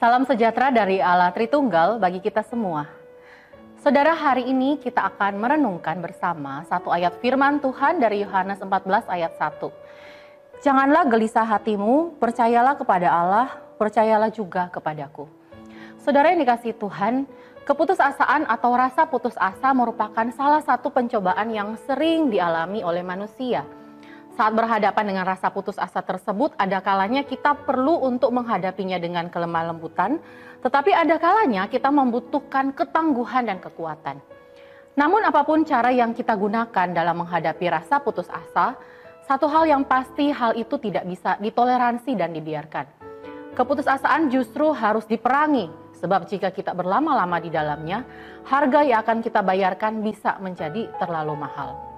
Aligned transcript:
Salam 0.00 0.24
sejahtera 0.24 0.72
dari 0.72 0.96
Allah 0.96 1.28
Tritunggal 1.28 2.00
bagi 2.00 2.24
kita 2.24 2.40
semua. 2.40 2.88
Saudara, 3.84 4.16
hari 4.16 4.48
ini 4.48 4.80
kita 4.80 5.04
akan 5.12 5.36
merenungkan 5.36 6.00
bersama 6.00 6.64
satu 6.72 6.88
ayat 6.88 7.20
firman 7.20 7.60
Tuhan 7.60 8.00
dari 8.00 8.24
Yohanes 8.24 8.64
14 8.64 8.80
ayat 9.12 9.36
1. 9.36 9.60
Janganlah 10.64 11.04
gelisah 11.04 11.44
hatimu, 11.44 12.16
percayalah 12.16 12.80
kepada 12.80 13.12
Allah, 13.12 13.60
percayalah 13.76 14.32
juga 14.32 14.72
kepadaku. 14.72 15.28
Saudara 16.00 16.32
yang 16.32 16.48
dikasih 16.48 16.80
Tuhan, 16.80 17.28
keputusasaan 17.68 18.48
atau 18.48 18.72
rasa 18.72 19.04
putus 19.04 19.36
asa 19.36 19.76
merupakan 19.76 20.24
salah 20.32 20.64
satu 20.64 20.88
pencobaan 20.88 21.52
yang 21.52 21.76
sering 21.84 22.32
dialami 22.32 22.80
oleh 22.80 23.04
manusia– 23.04 23.68
saat 24.38 24.54
berhadapan 24.54 25.04
dengan 25.10 25.24
rasa 25.26 25.50
putus 25.50 25.74
asa 25.76 26.00
tersebut, 26.00 26.54
ada 26.54 26.78
kalanya 26.78 27.26
kita 27.26 27.54
perlu 27.66 27.98
untuk 28.06 28.30
menghadapinya 28.30 28.96
dengan 28.96 29.26
kelemah 29.26 29.74
lembutan, 29.74 30.22
tetapi 30.62 30.94
ada 30.94 31.18
kalanya 31.18 31.66
kita 31.66 31.90
membutuhkan 31.90 32.70
ketangguhan 32.70 33.50
dan 33.50 33.58
kekuatan. 33.58 34.22
Namun 34.94 35.26
apa 35.26 35.42
pun 35.42 35.66
cara 35.66 35.90
yang 35.90 36.14
kita 36.14 36.34
gunakan 36.38 36.88
dalam 36.94 37.26
menghadapi 37.26 37.66
rasa 37.68 37.98
putus 37.98 38.30
asa, 38.30 38.78
satu 39.26 39.50
hal 39.50 39.66
yang 39.66 39.82
pasti 39.82 40.30
hal 40.30 40.54
itu 40.54 40.78
tidak 40.78 41.06
bisa 41.06 41.38
ditoleransi 41.38 42.14
dan 42.14 42.30
dibiarkan. 42.30 42.86
Keputusasaan 43.54 44.30
justru 44.30 44.70
harus 44.70 45.06
diperangi, 45.10 45.70
sebab 45.98 46.30
jika 46.30 46.54
kita 46.54 46.70
berlama-lama 46.70 47.42
di 47.42 47.50
dalamnya, 47.50 48.06
harga 48.46 48.80
yang 48.86 49.02
akan 49.02 49.18
kita 49.20 49.42
bayarkan 49.42 50.00
bisa 50.06 50.38
menjadi 50.38 50.86
terlalu 51.02 51.34
mahal. 51.34 51.89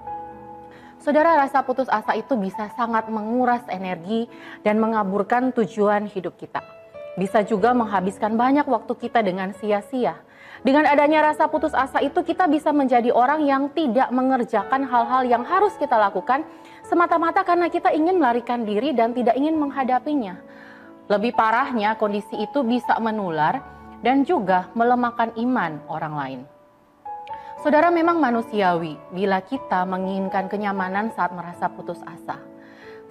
Saudara 1.03 1.35
rasa 1.35 1.59
putus 1.67 1.91
asa 1.91 2.15
itu 2.15 2.31
bisa 2.39 2.71
sangat 2.79 3.11
menguras 3.11 3.59
energi 3.67 4.31
dan 4.63 4.79
mengaburkan 4.79 5.51
tujuan 5.51 6.07
hidup 6.07 6.39
kita. 6.39 6.63
Bisa 7.19 7.43
juga 7.43 7.75
menghabiskan 7.75 8.39
banyak 8.39 8.63
waktu 8.63 8.95
kita 8.95 9.19
dengan 9.19 9.51
sia-sia. 9.59 10.15
Dengan 10.63 10.87
adanya 10.87 11.27
rasa 11.27 11.51
putus 11.51 11.75
asa 11.75 11.99
itu 11.99 12.23
kita 12.23 12.47
bisa 12.47 12.71
menjadi 12.71 13.11
orang 13.11 13.43
yang 13.43 13.67
tidak 13.75 14.15
mengerjakan 14.15 14.87
hal-hal 14.87 15.27
yang 15.27 15.43
harus 15.43 15.75
kita 15.75 15.99
lakukan 15.99 16.47
semata-mata 16.87 17.43
karena 17.43 17.67
kita 17.67 17.91
ingin 17.91 18.15
melarikan 18.15 18.63
diri 18.63 18.95
dan 18.95 19.11
tidak 19.11 19.35
ingin 19.35 19.59
menghadapinya. 19.59 20.39
Lebih 21.11 21.35
parahnya 21.35 21.99
kondisi 21.99 22.39
itu 22.39 22.63
bisa 22.63 22.95
menular 23.03 23.59
dan 24.07 24.23
juga 24.23 24.71
melemahkan 24.71 25.35
iman 25.35 25.83
orang 25.91 26.15
lain. 26.15 26.52
Saudara 27.63 27.87
memang 27.87 28.19
manusiawi 28.19 28.99
bila 29.15 29.39
kita 29.39 29.87
menginginkan 29.87 30.51
kenyamanan 30.51 31.15
saat 31.15 31.31
merasa 31.31 31.71
putus 31.71 31.95
asa. 32.03 32.35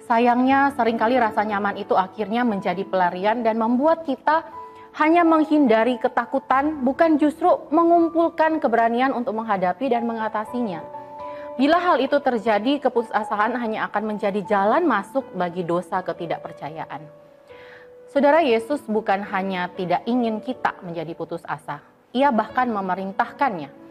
Sayangnya 0.05 0.69
sering 0.77 0.93
kali 0.93 1.17
rasa 1.17 1.41
nyaman 1.41 1.73
itu 1.81 1.97
akhirnya 1.97 2.45
menjadi 2.45 2.85
pelarian 2.85 3.41
dan 3.41 3.57
membuat 3.57 4.05
kita 4.05 4.45
hanya 5.01 5.25
menghindari 5.25 5.97
ketakutan 5.97 6.85
bukan 6.85 7.17
justru 7.17 7.49
mengumpulkan 7.73 8.61
keberanian 8.61 9.17
untuk 9.17 9.33
menghadapi 9.33 9.89
dan 9.89 10.05
mengatasinya. 10.05 10.85
Bila 11.57 11.81
hal 11.81 11.97
itu 11.97 12.21
terjadi, 12.21 12.77
keputusasaan 12.77 13.57
hanya 13.57 13.89
akan 13.89 14.05
menjadi 14.05 14.45
jalan 14.45 14.85
masuk 14.85 15.33
bagi 15.33 15.65
dosa 15.65 16.05
ketidakpercayaan. 16.05 17.01
Saudara 18.05 18.45
Yesus 18.45 18.85
bukan 18.85 19.25
hanya 19.33 19.73
tidak 19.73 20.05
ingin 20.05 20.45
kita 20.45 20.77
menjadi 20.85 21.17
putus 21.17 21.41
asa, 21.41 21.81
ia 22.13 22.29
bahkan 22.29 22.69
memerintahkannya 22.69 23.81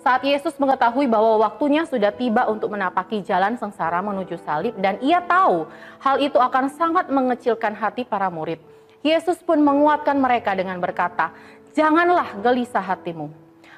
saat 0.00 0.24
Yesus 0.24 0.56
mengetahui 0.56 1.04
bahwa 1.04 1.44
waktunya 1.44 1.84
sudah 1.84 2.08
tiba 2.08 2.48
untuk 2.48 2.72
menapaki 2.72 3.20
jalan 3.20 3.60
sengsara 3.60 4.00
menuju 4.00 4.40
salib 4.40 4.72
dan 4.80 4.96
ia 5.04 5.20
tahu 5.20 5.68
hal 6.00 6.16
itu 6.24 6.40
akan 6.40 6.72
sangat 6.72 7.12
mengecilkan 7.12 7.76
hati 7.76 8.08
para 8.08 8.32
murid. 8.32 8.56
Yesus 9.04 9.40
pun 9.44 9.60
menguatkan 9.60 10.16
mereka 10.16 10.56
dengan 10.56 10.80
berkata, 10.80 11.32
"Janganlah 11.76 12.36
gelisah 12.40 12.84
hatimu." 12.84 13.28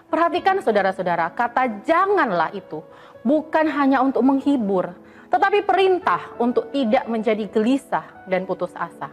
Perhatikan 0.07 0.63
saudara-saudara, 0.63 1.31
kata 1.35 1.83
"janganlah" 1.83 2.55
itu 2.55 2.83
bukan 3.27 3.67
hanya 3.71 4.03
untuk 4.03 4.23
menghibur, 4.23 4.95
tetapi 5.31 5.67
perintah 5.67 6.35
untuk 6.39 6.71
tidak 6.71 7.07
menjadi 7.11 7.51
gelisah 7.51 8.07
dan 8.31 8.47
putus 8.47 8.71
asa. 8.79 9.11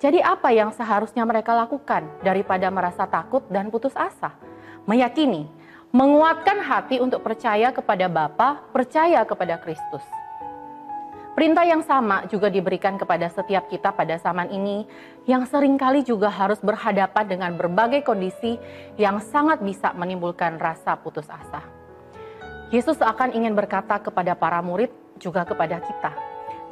Jadi 0.00 0.22
apa 0.22 0.48
yang 0.54 0.72
seharusnya 0.72 1.26
mereka 1.26 1.52
lakukan 1.52 2.06
daripada 2.24 2.70
merasa 2.72 3.04
takut 3.04 3.44
dan 3.52 3.68
putus 3.68 3.92
asa? 3.98 4.32
Meyakini 4.88 5.59
menguatkan 5.90 6.62
hati 6.62 7.02
untuk 7.02 7.26
percaya 7.26 7.74
kepada 7.74 8.06
Bapa, 8.06 8.62
percaya 8.70 9.26
kepada 9.26 9.58
Kristus. 9.58 10.06
Perintah 11.34 11.66
yang 11.66 11.82
sama 11.82 12.26
juga 12.30 12.46
diberikan 12.46 12.94
kepada 12.94 13.26
setiap 13.26 13.66
kita 13.66 13.90
pada 13.94 14.14
zaman 14.18 14.50
ini 14.54 14.86
yang 15.26 15.46
sering 15.50 15.74
kali 15.78 16.06
juga 16.06 16.30
harus 16.30 16.62
berhadapan 16.62 17.26
dengan 17.26 17.50
berbagai 17.58 18.06
kondisi 18.06 18.58
yang 18.98 19.18
sangat 19.18 19.62
bisa 19.62 19.90
menimbulkan 19.94 20.62
rasa 20.62 20.94
putus 20.94 21.26
asa. 21.26 21.62
Yesus 22.70 22.98
akan 23.02 23.34
ingin 23.34 23.58
berkata 23.58 23.98
kepada 23.98 24.38
para 24.38 24.62
murid 24.62 24.94
juga 25.18 25.42
kepada 25.42 25.82
kita, 25.82 26.12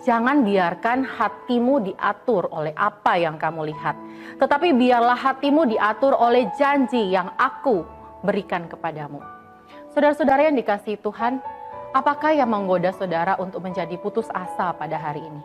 Jangan 0.07 0.47
biarkan 0.47 1.03
hatimu 1.03 1.83
diatur 1.91 2.47
oleh 2.55 2.71
apa 2.79 3.19
yang 3.19 3.35
kamu 3.35 3.67
lihat, 3.75 3.99
tetapi 4.39 4.71
biarlah 4.79 5.19
hatimu 5.19 5.67
diatur 5.67 6.15
oleh 6.15 6.47
janji 6.55 7.11
yang 7.11 7.35
aku 7.35 7.98
berikan 8.23 8.67
kepadamu. 8.67 9.23
Saudara-saudara 9.95 10.47
yang 10.47 10.57
dikasih 10.59 11.01
Tuhan, 11.03 11.43
apakah 11.97 12.35
yang 12.37 12.51
menggoda 12.51 12.95
saudara 12.95 13.35
untuk 13.41 13.65
menjadi 13.65 13.95
putus 13.99 14.27
asa 14.31 14.75
pada 14.75 14.99
hari 14.99 15.25
ini? 15.25 15.43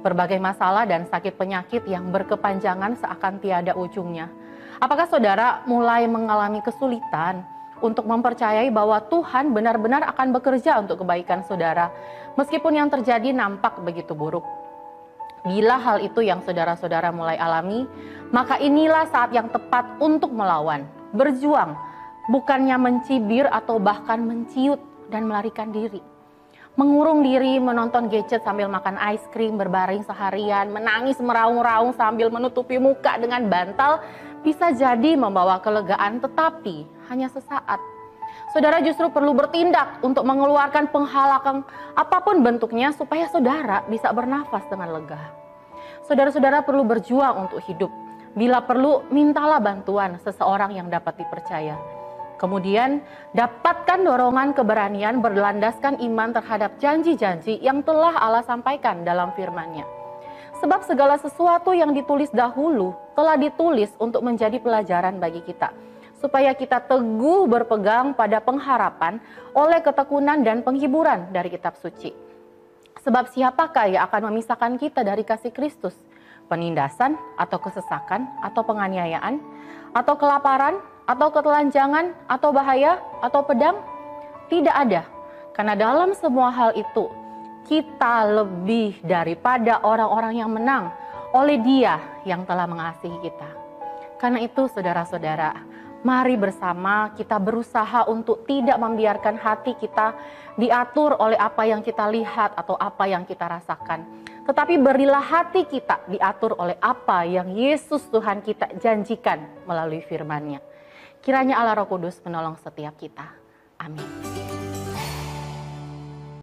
Berbagai 0.00 0.40
masalah 0.40 0.88
dan 0.88 1.04
sakit 1.04 1.36
penyakit 1.36 1.84
yang 1.84 2.08
berkepanjangan 2.08 2.96
seakan 2.96 3.36
tiada 3.44 3.76
ujungnya. 3.76 4.32
Apakah 4.80 5.04
saudara 5.04 5.60
mulai 5.68 6.08
mengalami 6.08 6.64
kesulitan 6.64 7.44
untuk 7.84 8.08
mempercayai 8.08 8.72
bahwa 8.72 8.96
Tuhan 9.12 9.52
benar-benar 9.52 10.08
akan 10.08 10.32
bekerja 10.32 10.80
untuk 10.80 11.04
kebaikan 11.04 11.44
saudara, 11.44 11.92
meskipun 12.40 12.80
yang 12.80 12.88
terjadi 12.88 13.36
nampak 13.36 13.76
begitu 13.84 14.16
buruk? 14.16 14.44
Bila 15.44 15.80
hal 15.80 16.04
itu 16.04 16.20
yang 16.20 16.44
saudara-saudara 16.44 17.12
mulai 17.12 17.36
alami, 17.40 17.88
maka 18.32 18.60
inilah 18.60 19.08
saat 19.08 19.32
yang 19.32 19.48
tepat 19.48 19.88
untuk 20.00 20.32
melawan, 20.32 20.84
berjuang, 21.16 21.76
bukannya 22.30 22.78
mencibir 22.78 23.50
atau 23.50 23.82
bahkan 23.82 24.22
menciut 24.22 24.78
dan 25.10 25.26
melarikan 25.26 25.74
diri. 25.74 25.98
Mengurung 26.78 27.26
diri, 27.26 27.58
menonton 27.58 28.06
gadget 28.06 28.46
sambil 28.46 28.70
makan 28.70 28.94
ice 29.10 29.26
cream, 29.34 29.58
berbaring 29.58 30.06
seharian, 30.06 30.70
menangis 30.70 31.18
meraung-raung 31.18 31.90
sambil 31.98 32.30
menutupi 32.30 32.78
muka 32.78 33.18
dengan 33.18 33.50
bantal, 33.50 33.98
bisa 34.46 34.70
jadi 34.70 35.18
membawa 35.18 35.58
kelegaan 35.58 36.22
tetapi 36.22 36.86
hanya 37.10 37.26
sesaat. 37.28 37.82
Saudara 38.54 38.78
justru 38.80 39.10
perlu 39.10 39.34
bertindak 39.34 39.98
untuk 40.00 40.22
mengeluarkan 40.22 40.88
penghalakan 40.94 41.66
apa 41.98 42.18
pun 42.22 42.38
bentuknya 42.40 42.94
supaya 42.94 43.26
saudara 43.26 43.82
bisa 43.90 44.08
bernafas 44.14 44.62
dengan 44.70 44.94
lega. 44.94 45.20
Saudara-saudara 46.06 46.62
perlu 46.62 46.86
berjuang 46.86 47.50
untuk 47.50 47.60
hidup. 47.66 47.90
Bila 48.30 48.62
perlu, 48.62 49.02
mintalah 49.10 49.58
bantuan 49.58 50.18
seseorang 50.22 50.78
yang 50.78 50.86
dapat 50.86 51.18
dipercaya 51.18 51.99
Kemudian 52.40 53.04
dapatkan 53.36 54.00
dorongan 54.00 54.56
keberanian 54.56 55.20
berlandaskan 55.20 56.00
iman 56.00 56.32
terhadap 56.32 56.80
janji-janji 56.80 57.60
yang 57.60 57.84
telah 57.84 58.16
Allah 58.16 58.40
sampaikan 58.48 59.04
dalam 59.04 59.36
firman-Nya. 59.36 59.84
Sebab 60.64 60.88
segala 60.88 61.20
sesuatu 61.20 61.76
yang 61.76 61.92
ditulis 61.92 62.32
dahulu 62.32 62.96
telah 63.12 63.36
ditulis 63.36 63.92
untuk 64.00 64.24
menjadi 64.24 64.56
pelajaran 64.56 65.20
bagi 65.20 65.44
kita. 65.44 65.68
Supaya 66.16 66.56
kita 66.56 66.80
teguh 66.80 67.44
berpegang 67.44 68.16
pada 68.16 68.40
pengharapan 68.40 69.20
oleh 69.52 69.84
ketekunan 69.84 70.40
dan 70.40 70.64
penghiburan 70.64 71.28
dari 71.32 71.52
kitab 71.52 71.76
suci. 71.76 72.12
Sebab 73.04 73.32
siapakah 73.36 73.88
yang 73.88 74.08
akan 74.08 74.32
memisahkan 74.32 74.80
kita 74.80 75.04
dari 75.04 75.28
kasih 75.28 75.52
Kristus? 75.52 75.96
Penindasan 76.48 77.20
atau 77.36 77.60
kesesakan 77.60 78.28
atau 78.44 78.64
penganiayaan 78.64 79.40
atau 79.96 80.14
kelaparan 80.16 80.76
atau 81.10 81.26
ketelanjangan, 81.34 82.14
atau 82.30 82.54
bahaya, 82.54 83.02
atau 83.18 83.42
pedang? 83.42 83.82
Tidak 84.46 84.70
ada. 84.70 85.02
Karena 85.50 85.74
dalam 85.74 86.14
semua 86.14 86.54
hal 86.54 86.70
itu, 86.78 87.10
kita 87.66 88.30
lebih 88.30 89.02
daripada 89.02 89.82
orang-orang 89.82 90.38
yang 90.38 90.50
menang 90.54 90.94
oleh 91.34 91.58
Dia 91.58 91.98
yang 92.22 92.46
telah 92.46 92.70
mengasihi 92.70 93.18
kita. 93.26 93.50
Karena 94.22 94.38
itu, 94.38 94.70
saudara-saudara, 94.70 95.66
mari 96.06 96.38
bersama 96.38 97.10
kita 97.18 97.42
berusaha 97.42 98.06
untuk 98.06 98.46
tidak 98.46 98.78
membiarkan 98.78 99.34
hati 99.34 99.74
kita 99.74 100.14
diatur 100.54 101.18
oleh 101.18 101.36
apa 101.36 101.66
yang 101.66 101.82
kita 101.82 102.06
lihat 102.06 102.54
atau 102.54 102.78
apa 102.78 103.10
yang 103.10 103.26
kita 103.26 103.50
rasakan. 103.50 104.06
Tetapi 104.46 104.78
berilah 104.78 105.22
hati 105.22 105.66
kita 105.66 106.06
diatur 106.06 106.54
oleh 106.54 106.78
apa 106.78 107.26
yang 107.26 107.50
Yesus 107.50 108.06
Tuhan 108.10 108.42
kita 108.46 108.78
janjikan 108.78 109.66
melalui 109.66 110.02
firman-Nya. 110.02 110.69
Kiranya 111.20 111.60
Allah 111.60 111.76
Roh 111.84 111.88
Kudus 111.88 112.16
menolong 112.24 112.56
setiap 112.56 112.96
kita. 112.96 113.28
Amin. 113.76 114.19